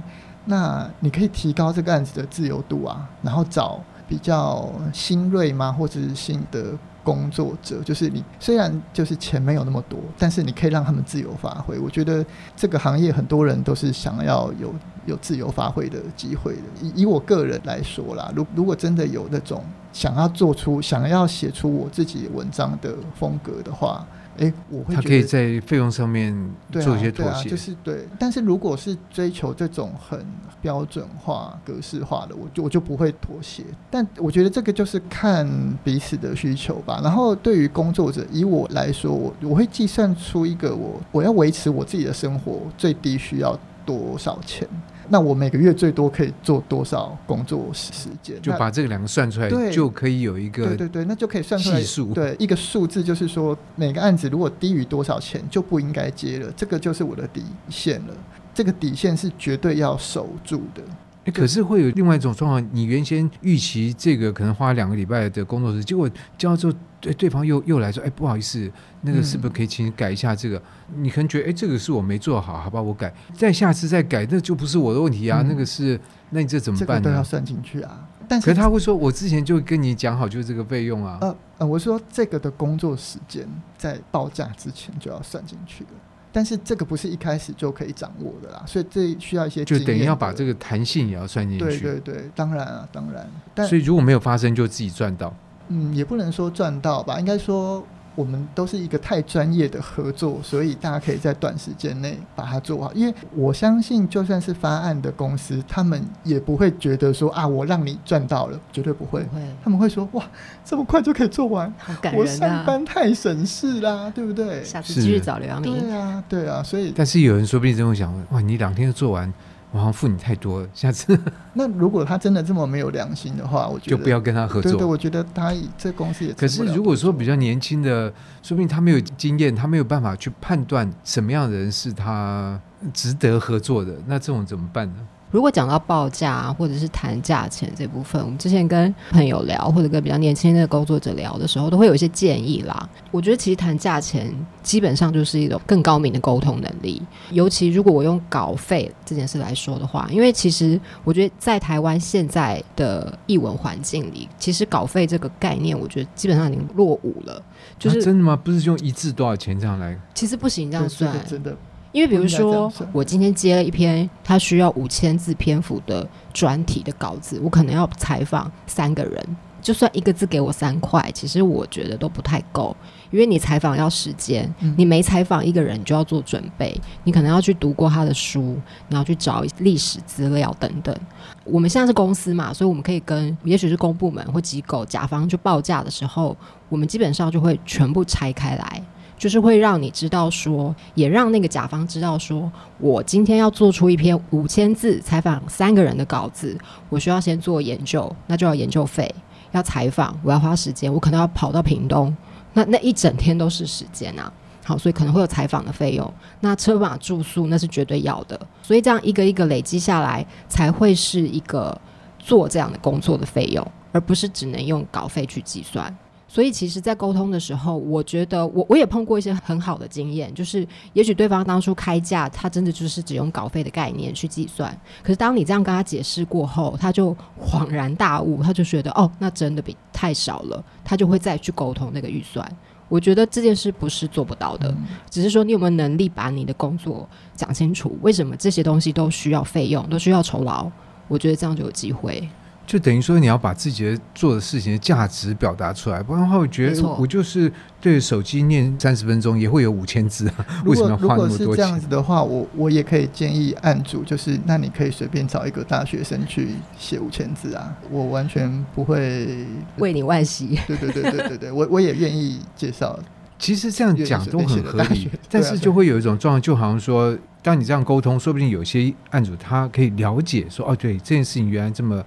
[0.47, 11.79] 那你可以提高这个案子的自由度啊，然后找比较新锐嘛，或者是新的工作者，就是你虽然就是钱没有那么多，但是你可以让他们自由发挥。
[11.79, 12.25] 我觉得
[12.57, 14.75] 这个行业很多人都是想要有
[15.07, 16.62] 有自由发挥的机会的。
[16.81, 24.07] 以以我个人来说啦，如如果真的有那种想要做出、想要写出我自己文章的风格的话。
[24.38, 26.35] 哎、欸，我他可以在费用上面
[26.71, 28.09] 做一些妥协，啊啊，就是对。
[28.18, 30.25] 但是如果是追求这种很
[30.61, 33.62] 标准化、格式化的，我就我就不会妥协。
[33.90, 35.47] 但我觉得这个就是看
[35.85, 37.01] 彼此的需求吧。
[37.03, 44.66] 然后对于工作者，以我来说，我我会计算出一个我我要维持我自己的生活最低需要多少钱。
[45.09, 48.41] 那我每个月最多可以做多少工作时间？
[48.41, 51.81] 就把这个两个算出来，就可以有一个对对对，那就可以算出来。
[52.15, 58.15] 对，一个数字就是说，每个案子如果低于多少钱就不应该接了，这个就是我的底线了。
[58.55, 60.83] 这个底线是绝对要守住的。
[61.25, 68.71] 哎，可是会有另外一种状况，你原先预期这个可能花两个礼拜的工作时，结果交之后，对对方又又来说，哎，不好意思，
[69.03, 70.57] 那个是不是可以请你改一下这个？
[70.95, 77.03] 嗯、你可能觉得，哎，这个是我没做好，好吧，我改，再下次再改，那就不是我的问题啊，嗯、那个是，那你这怎么办呢？
[77.03, 78.09] 这个都要算进去啊。
[78.29, 81.19] 但是，可是他会说，我之前就跟你讲好，就是这个费用啊。
[81.21, 85.91] 呃呃，我说这个的工作时间在报价之前就要算进去了。
[86.31, 91.65] 但是这个不是一开始就可以掌握的啦，所以这需要一些，就等于要把这个弹性也要算进去。
[91.65, 93.29] 对对对，当然啊，当然。
[93.53, 95.35] 但所以如果没有发生，就自己赚到。
[95.69, 97.85] 嗯，也不能说赚到吧，应该说。
[98.14, 102.92] 我们都是一个太专业的合作，所以大家可以在短时间内把它做好。
[102.92, 109.22] 因为我相信，就算是发案的公司，他们也不会觉得说啊，我让你赚到了，绝对不会。
[109.22, 110.25] 不会，他们会说哇，
[110.64, 114.62] 这么快就可以做完，好感人啊，我上班太省事啦，对不对？
[114.64, 115.81] 下次继续找刘扬铭。
[115.81, 116.92] 对啊，对啊，所以。
[116.94, 119.33] 但是有人说不定这么想，哇，你两天就做完。
[119.73, 121.19] 我好像付你太多了，下次。
[121.55, 124.73] 那如果他真的这么没有良心的话，我觉得就不要跟他合作。
[124.73, 126.33] 对对，我觉得他这公司也。
[126.35, 132.61] 可是如果说比较年轻的，说不定他没有经验，他没有办法去判断什么样的人是他
[132.93, 134.97] 值得合作的，那这种怎么办呢？
[135.33, 142.88] 如果讲到报价或者是谈价钱这部分，我们之前跟朋友聊，或者跟比较年轻的工作者聊的时候，都会有一些建议啦。
[143.11, 147.03] 我觉得其实谈价钱基本上就是一种更高明的沟通能力。
[147.31, 157.42] 尤其如果我用稿费这件事来说的话，因为其实我觉得在台湾现在的译文环境里，其实稿费这个概念，我觉得基本上已经落伍了。
[157.79, 158.37] 就是、啊、真的吗？
[158.37, 159.99] 不是用一字多少钱这样来？
[160.12, 161.57] 其实不行这样算，真的。
[161.92, 172.74] 因为比如说，我今天接了一篇他需要五千字篇幅的专题的稿子，我可能要采访三个人，就算一个字给我三块，其实我觉得都不太够。
[173.11, 176.74] 因为你采访要时间，你每采访一个人你就要做准备，
[177.05, 180.96] 你可能要去读过他的书，你要去找历史资料等等。
[181.44, 186.35] 我们现在是公司嘛，所以我们可以跟也许是公部门或机构甲方去报价的时候，
[186.70, 188.83] 我们基本上就会全部拆开来。
[189.23, 196.59] 就是会让你知道说，也让那个甲方知道说，我今天要做出一篇五千字采访三个人的稿子，
[196.89, 199.09] 我需要先做研究，那就要研究费；
[199.53, 202.13] 要采访，我要花时间，我可能要跑到屏东，
[202.53, 204.33] 那那一整天都是时间啊。
[204.65, 208.37] 好，所以可能会有采访的费用，那车马住宿那是绝对要的。
[208.61, 211.81] 所以这样一个一个累积下来，才会是一个
[212.19, 215.97] 做这样的工作的费用，而不是只能用稿费去计算。
[216.33, 224.75] 所以，其实，在沟通的时候，我觉得我我也碰过一些很好的经验，就是也许对方当初开价，他真的就是只用稿费的概念去计算。
[225.03, 232.51] 可是，当你这样跟他解释过后，他就恍然大悟，他就觉得哦，那真的比太少了，他就会再去沟通那个预算。
[232.88, 234.75] 我觉得这件事不是做不到的，
[235.11, 240.71] 只是说你有没有能力把你的工作讲清楚，为什么这些东西都需要费用，都需要酬劳。
[241.09, 242.27] 我觉得这样就有机会。
[242.64, 250.46] 就等于说，你要把自己的做的事情的价值表达出来，不然的话，我觉得我就是对着手机念三十分钟也会有五千字啊。
[250.64, 251.38] 为什么要花那么多钱？
[251.40, 259.44] 如果是这样子的话，我我也可以建议案主，就是那你可以随便找一个大学生去写五千字啊，我完全不会
[259.79, 260.59] 为你惋惜。
[260.66, 262.98] 对对对对对对， 我我也愿意介绍。
[263.38, 272.03] 其实这样讲都很合理，但是就会有一种状况，就好像说，当你这样沟通，说不定有些案主他可以了解说，哦，对，这件事情原来这么。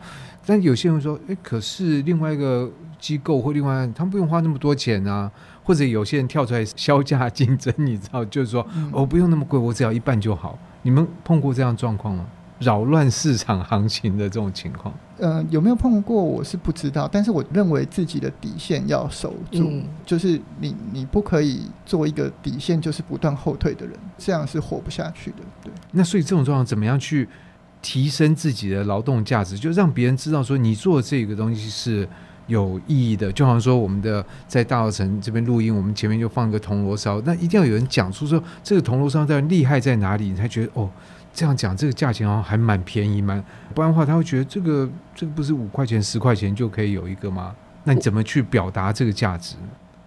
[0.45, 5.31] 但有些人说，哎，可是另外一个机构或另外，他们不用花那么多钱啊，
[5.63, 10.57] 或者有些人跳出来销价竞争，你知道，就是说，嗯、哦，不用那么贵，我只要一半就好。
[10.83, 12.25] 你们碰过这样状况吗？
[12.59, 14.93] 扰乱市场行情的这种情况？
[15.17, 16.23] 嗯、呃，有没有碰过？
[16.23, 25.37] 我是不知道，但是我认为自己的底线要守住，嗯、就是你你不可以做一个底线就是不断后退的人，这样是活不下去的。
[25.63, 27.27] 对，那所以这种状况怎么样去？
[27.85, 32.09] 提升自己的劳动价值，就让别人知道说你做这个东西是
[32.47, 33.31] 有意义的。
[33.31, 40.89] 就好像说我们的在大稻埕这边录音，我们前面就放一个铜锣烧，那一定要有人讲出说这个铜锣烧的厉害在哪里，你才觉得哦，
[41.31, 43.39] 这样讲这个价钱好像还蛮便宜蛮，
[43.75, 47.53] 不然的话他会觉得这个这个不是五块钱十块钱就可以有一个吗？
[47.83, 49.55] 那你怎么去表达这个价值？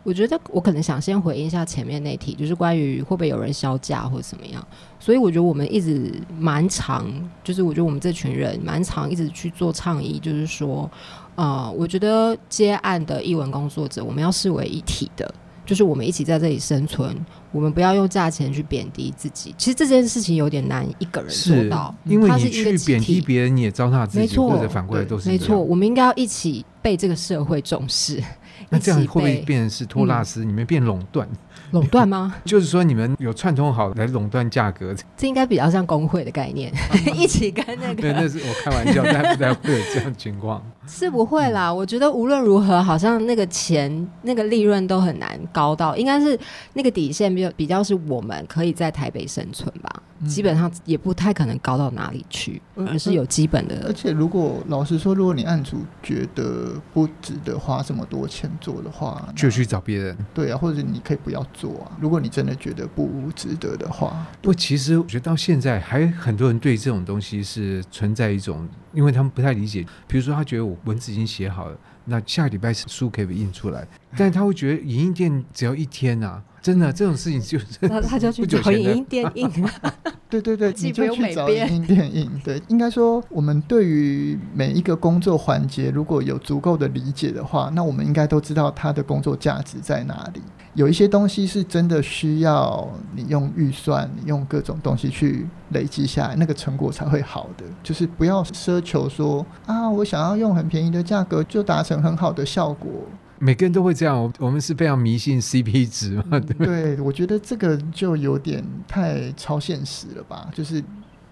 [0.08, 4.66] 我觉得我可能想先回应一下前面那题，就是关于会不会有人削价或者怎么样。
[4.98, 7.06] 所以我觉得我们一直蛮长，
[7.44, 10.90] 就是我觉得我们这群人蛮长一直去做倡议，就是说，
[11.34, 15.30] 啊、呃，我觉得接案的译文工作者，我们要视为一体的，
[15.66, 17.14] 就是我们一起在这里生存，
[17.52, 19.54] 我们不要用价钱去贬低自己。
[19.58, 25.60] 其实这件事情有点难一个人做到，因为你去贬低别人，你也糟蹋自己，或者反过来都是没错。
[25.60, 28.22] 我们应该要一起被这个社会重视。
[28.70, 30.44] 那这样会不会变成是托拉斯？
[30.44, 31.26] 你们变垄断？
[31.70, 32.34] 垄断吗？
[32.44, 34.94] 就是说你们有串通好来垄断价格？
[35.16, 36.72] 这应该比较像工会的概念，
[37.14, 38.02] 一起跟那个。
[38.02, 40.60] 对，那是我开玩笑，但不太会有这样情况。
[40.86, 46.38] 是不会啦，我觉得无论如何，好像那个钱、那个利润都很难高到，应该是
[46.72, 50.02] 那个底线比较比较是我们可以在台北生存吧。
[50.26, 53.84] 基本上也不太可能高到哪里去，而是有基本的。
[53.86, 60.16] 而且如果老实说，如果你案主觉得不值得花这么多钱做的话，就去找别人。
[60.34, 61.96] 对啊，或者你可以不要做啊。
[62.00, 69.86] 如果你真的觉得不值得的话，不，其实我觉得到现在还很多人对这种东西是存在一种，因为他们不太理解。
[70.06, 76.42] 比如说，他觉得我文字已经写好了，那下礼拜书可以印出来，但是他会觉得影印店只要一天啊。
[76.60, 79.50] 真的这种事情就是， 那他就去找影音 店印。
[80.30, 82.30] 对对对，你就去找影音店印。
[82.44, 90.42] 对，应该说我们对于每一个工作环节，如果有足够的理解的话，那我们应该都知道他的工作价值在哪里。
[90.74, 92.86] 有一些东西是真的需要
[93.16, 97.64] 你用预算，你用各种东西去累积下来，那个成果才会好的。
[97.82, 102.90] 就是不要奢求说啊，我想要用很便宜的价格就达成很好的效果。
[103.38, 106.96] 每个人都会这样，我们是非常迷信 CP 值嘛，对不对？
[106.96, 110.82] 对，我觉得这个就有点太超现实了吧，就是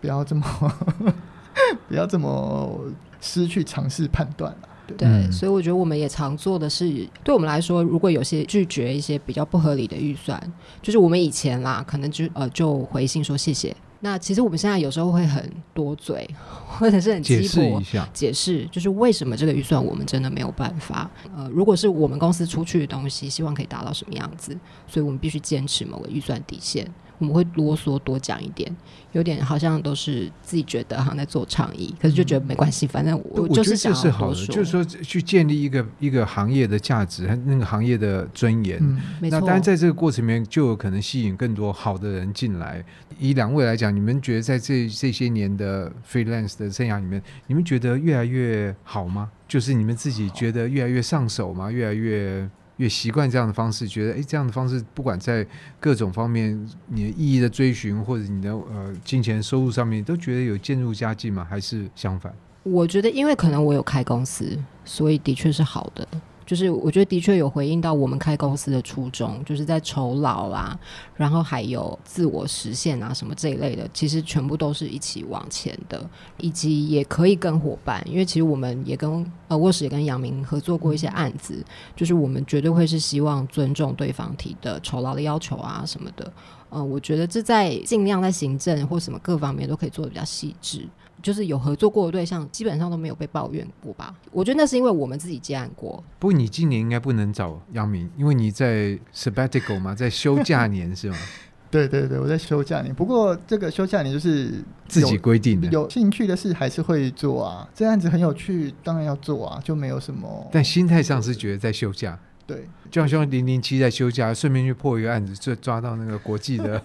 [0.00, 0.72] 不要这么
[1.88, 2.80] 不要这么
[3.20, 4.68] 失去尝试判断了。
[4.86, 6.88] 对，对，所以我觉得我们也常做的是，
[7.24, 10.40] 对我们来说，如果有些拒绝一些比较不合理的预算，
[10.80, 13.74] 就是我们以前啦，可能就呃就回信说谢谢。
[14.00, 16.28] 那其实我们现在有时候会很多嘴，
[16.66, 21.10] 或者是很鸡婆解释一下，解释就是为什么这个预算我们真的没有办法。
[21.34, 26.86] 呃，如果是我们公司出去的东西，希望可以达到什么样子，所以我们必须坚持某个预算底线。
[27.18, 28.74] 我们会啰嗦多讲一点，
[29.12, 38.78] 有点好像都是自己觉得好像在做倡议，可是就觉得没关系，反正我就是想要多说，就是说去建立一个一个行业的价值和那个行业的尊严。
[38.80, 42.84] 嗯、那当然在这个过程里面就有可能吸引更多好的人进来。
[43.18, 49.30] 以两位来讲，你们觉得在这这些年的 freelance 的生涯里面，你们觉得越来越好吗？
[49.48, 51.70] 就是你们自己觉得越来越上手吗？
[51.70, 52.48] 越来越？
[52.76, 55.46] 越习惯这样的方式，觉得哎，这样的方式不管在
[55.80, 61.46] 各种方面，你的意义的追寻，或者你的呃金钱收入上面，都觉得有渐入佳境吗？
[61.48, 62.34] 还是相反？
[62.62, 66.06] 我觉得，因为可能我有开公司，所以的确是好的。
[66.46, 70.78] 就是我觉得的确有回应到我们开公司的初衷，就是在酬劳啊，
[71.16, 81.64] 然后还有自我实现啊什么这一类的，其实全部都是一起往前的，以及也可以跟伙伴，因为其实我们也跟呃沃什也跟杨明合作过一些案子，
[81.96, 86.24] 就是我们绝对会是希望尊重对方提的酬劳的要求啊什么的，
[86.70, 90.86] 嗯、呃，我觉得这在尽量在行政或什么各方面都可以做的比较细致。
[91.22, 94.14] 就是有合作过的对象，基本上都没有被抱怨过吧？
[94.30, 96.02] 我觉得那是因为我们自己接案过。
[96.18, 101.16] 不过你今年应该不能找杨明，因为你在 sabbatical 嘛，在休假年是吗？
[101.68, 102.94] 对对对，我在休假年。
[102.94, 107.68] 不过这个休假年就是自己规定的，有兴趣的事还是会做啊。
[107.74, 110.48] 这案子很有趣，当然要做啊，就没有什么。
[110.52, 112.18] 但心态上是觉得在休假。
[112.46, 116.80] 对，就好像零零七在休假，顺便去破一个案子，就抓到那个国际的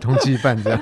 [0.00, 0.80] 通缉犯这样。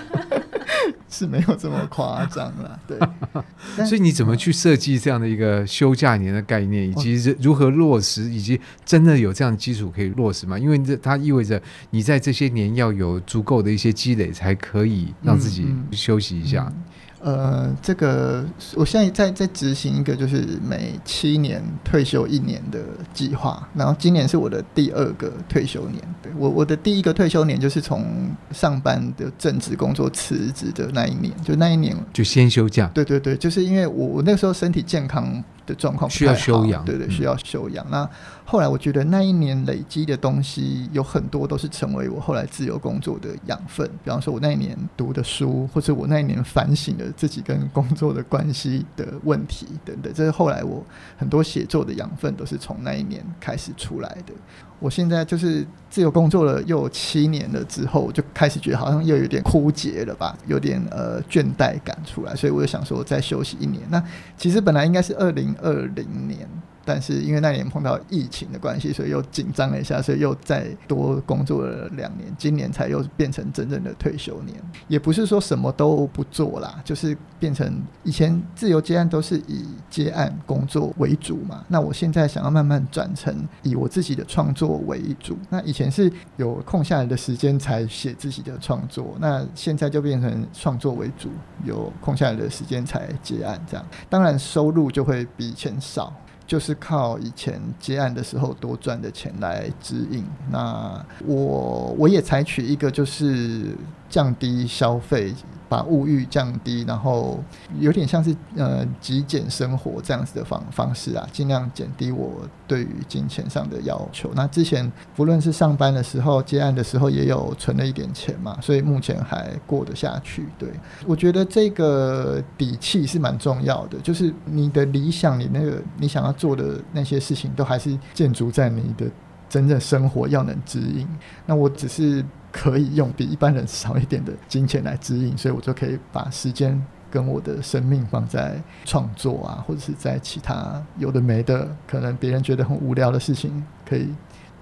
[1.08, 2.98] 是没有这么夸张了，对。
[3.86, 10.58] 所以你怎么去设计这样的一个休假年的概念，以及如何落实，以及真的有这样的基础可以落实吗？
[10.58, 16.64] 因为这它意味着你在这些年要有足够的一些积累，才可以让自己休息一下。
[16.68, 16.84] 嗯嗯
[17.24, 18.44] 呃，这个
[18.74, 22.80] 我现在在在执行一个就是每七年退休一年的
[23.14, 26.02] 计划，然后今年是我的第二个退休年。
[26.22, 28.04] 对，我我的第一个退休年就是从
[28.52, 32.90] 上班的正职工作辞职的那一年，就那一年就先休假。
[32.92, 37.82] 对对对，就是因为我我那个时候身体健康的状况需要休养，对对，需要休养。
[37.86, 38.10] 嗯、那
[38.46, 43.88] 后来我觉得那一年累积的东西有很多都是成为我后来自由工作的养分。
[44.04, 50.84] 比方说，我那一年读的书，或者我那一年反省了自己跟工作的关系的问题等等，这是后来我
[51.16, 54.34] 很多写作的养分都是从那一年开始出来的。
[54.78, 63.82] 我现在就是自由工作了又有七年了之后，就开始觉得好像又有点枯竭了吧，有点呃倦怠感出来，所以我就想说再休息一年。
[63.88, 64.04] 那
[64.36, 66.46] 其实本来应该是二零二零年。
[66.84, 74.54] 但是因为那年碰到疫情的关系，所以又紧张了一下，所以又再多工作了两年，今年才又变成真正的退休年。
[74.88, 81.64] 也不是说什么都不做啦，就是变成以前自由接案都是以接案工作为主嘛。
[81.68, 85.38] 那我现在想要慢慢转成以我自己的创作为主。
[85.48, 91.30] 那以前是有空下来的时间才写自己的创作，那现在就变成创作为主，
[91.64, 93.86] 有空下来的时间才接案这样。
[94.10, 96.12] 当然收入就会比以前少。
[96.46, 100.24] 就是靠以前接案的时候多赚的钱来指引。
[100.50, 103.76] 那我我也采取一个就是
[104.08, 105.34] 降低消费。
[105.74, 107.42] 把物欲降低，然后
[107.80, 114.30] 有点像是呃极简生活这样子的方方式啊，尽量减低我对于金钱上的要求。
[114.36, 120.46] 那之前不论是上班的时候、接案的时候，也有存了一点钱嘛，所以目前还过得下去。
[120.56, 120.68] 对，
[121.08, 129.06] 我觉得这个底气是蛮重要的，就是你的理想，你那个你想要做的那些事情，都还是建筑在你的
[129.48, 131.04] 真正生活要能指引。
[131.46, 132.24] 那我只是。
[132.56, 136.80] 可以用比一般人少一点的金钱来指引， 所以我就可以把时间
[137.10, 144.08] 跟我的生命放在创作啊，或者是在其他有的没的，可能别人觉得很无聊的事情，可以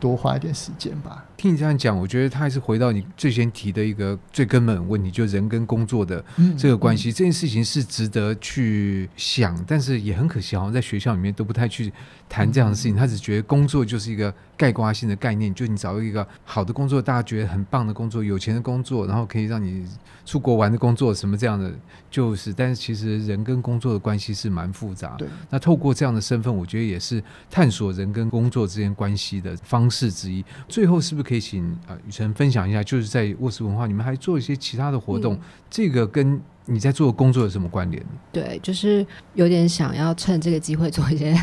[0.02, 1.24] 多花一点时间吧。
[1.36, 6.24] 听你这样讲，我觉得他还是回到你最先提的一个最根本问题，就是人跟工作的
[6.58, 7.12] 这个关系。
[7.12, 11.92] 这件事情是值得去想，但是也很可惜，好像在学校里面都不太去
[12.28, 12.96] 谈这样的事情。
[12.96, 19.84] 他只觉得工作就是一个概括性的概念，就你找一个好的工作，大家觉得很棒的工作，有钱的工作，然后可以让你
[20.24, 21.72] 出国玩的工作，什么这样的，
[22.10, 22.52] 就是。
[22.52, 25.16] 但是其实人跟工作的关系是蛮复杂。
[25.18, 25.26] 对。
[25.50, 30.42] 那透过这样的身份，我觉得也是探索人跟工作之间关系的方式之一。
[30.66, 31.42] 最后是不是可以？
[31.42, 38.00] 请啊雨辰分享一下，就是在沃斯文化，你们还做一些其他的活动，嗯、这个跟你在做的工作有什么关联？
[38.30, 39.04] 对，就是
[39.34, 41.36] 有点想要趁这个机会做一些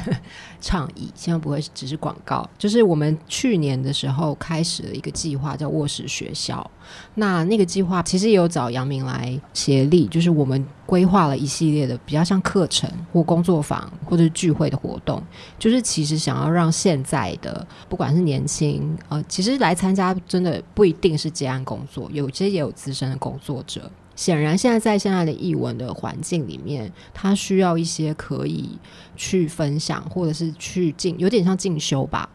[0.61, 2.49] 倡议，希望不会只是广告。
[2.57, 6.69] 就是我们去年的时候开始了一个计划，叫卧室学校。
[7.15, 15.21] 那那个计划其实也有找杨明来协力，就是我们规划了一系列的比较像课程或工作坊或者聚会的活动，
[15.59, 23.91] 就是其实想要让现在的不管是年轻呃，其实来参加真的不一定是接案工作，有些也有资深的工作者。
[24.19, 28.77] 显然，现在在现在的译文的环境里面，他需要一些可以
[29.15, 32.29] 去分享，或者是去进，有点像进修吧。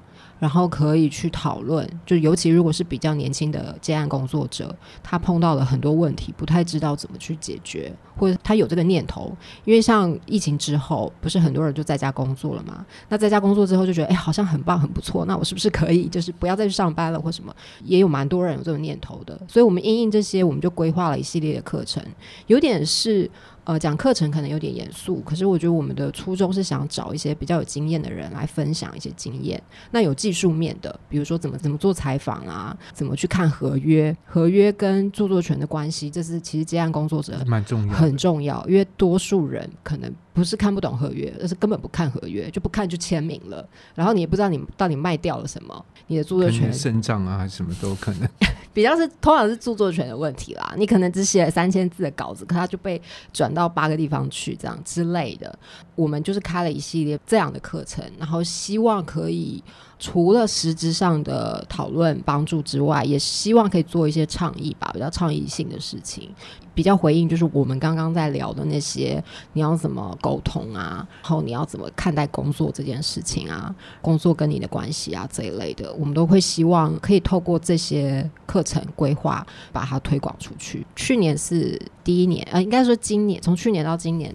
[0.45, 9.35] 然后可以去讨论，就尤其如果是比较年轻的接案工作者，他碰到了很多问题，不太知道怎么去解决，或者他有这个念头，
[9.65, 12.85] 因为像疫情之后，不是很多人就在家工作了嘛？
[13.09, 17.57] 那在家工作之后就觉得，哎，好像很棒，很不错，那我是不是可以就是不要再去上班了或什么？
[17.83, 22.05] 也有蛮多人有这种念头的，所以我们因应这些，我们就规划了一系列的课程，
[22.49, 23.31] 有点是。
[23.65, 29.63] 呃，讲课程可能有点严肃，可是我觉得我们的初衷是想找一些比较有经验的人来分享一些经验。
[29.91, 40.13] 那有技术面的，比如说怎么怎么做采访啊，怎么去看合约，合约跟著作权的关系，这是其实接案工作者蛮重要，很重要，因为多数人可能。
[40.35, 43.67] 不是看不懂合约，而是根本不看合约，就不看就签名了。
[43.95, 48.29] 然后你也不知道你到底卖掉了什么，你的著作权肾脏啊，什么都可能。
[48.75, 50.75] 比较是通常是著作权的问题啦。
[50.77, 53.01] 你可能只写了三千字的稿子，可它就被
[53.33, 55.57] 转到八个地方去，这样之类的。
[55.95, 59.63] 我们就是开了一系列这样的课程，然后希望可以。
[59.97, 66.31] 除了实质上的讨论帮助之外，也希望可以做一些倡议吧，比较倡议性的事情，
[66.75, 69.23] 比较回应就是我们刚刚在聊的那些，
[69.53, 80.85] 你要怎么沟通啊，然后你要怎么看待工作这件事情啊，工作跟你的关系啊这一类的，我们都会希望可以透过这些课程规划把它推广出去。
[80.97, 84.33] 去年是第一年，呃，应该说今年，从去年到今年，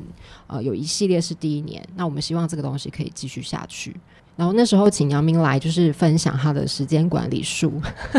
[0.47, 3.95] 呃，有一系列是第一年，那我们希望这个东西可以继续下去。
[4.35, 7.73] 然后那时候请杨明来，就是分享他的时间管理术，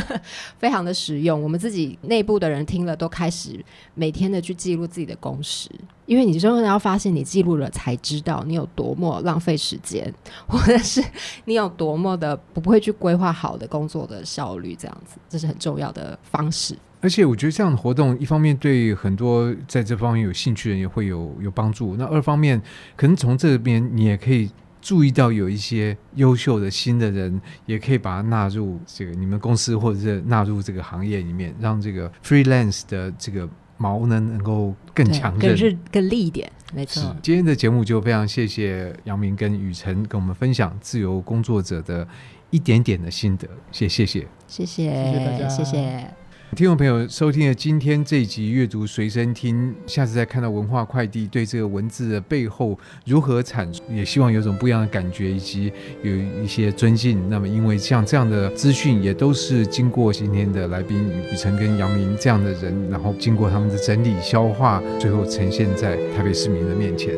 [0.60, 1.42] 非常的实用。
[1.42, 3.58] 我们自己内部的人听了，都开始
[3.94, 5.70] 每天的去记录自己的工时，
[6.04, 10.12] 因为你真的要发现，你记录了才知道你有多么浪费时间，
[10.46, 11.02] 或者是
[11.46, 16.76] 你有多么的不会去规划好的工作的效率，这样子，这是很重要的方式。
[17.00, 21.96] 而且我觉得这样的活动，一方面对很多在这方面有兴趣的人也会有有帮助。
[21.96, 22.60] 那二方面，
[22.96, 24.50] 可能从这边你也可以
[24.82, 33.48] 注意到有一些优秀的新的人，也可以把它纳入这个你们公司或者是纳入这个行业里面，让这个 freelance 的这个
[33.78, 36.50] 毛呢能够更强韧，更是更利一点。
[36.74, 37.16] 没错。
[37.22, 42.06] 今天的节目就非常谢谢杨明跟雨辰跟我们分享自由工作者的
[42.50, 46.19] 一点点的心得，谢谢谢谢谢谢大家，谢谢。
[46.56, 52.76] 听众朋友，收听了今天这一集阅读随身听，下次再看到文化快递对这个文字的背后
[53.06, 55.72] 如何阐述，也希望有种不一样的感觉，以及
[56.02, 57.30] 有一些尊敬。
[57.30, 67.14] 那么，因为像这样的资讯，也都是经过今天的来宾雨辰跟杨明这样的人，然后经过他们的整理消化，最后呈现在台北市民的面前。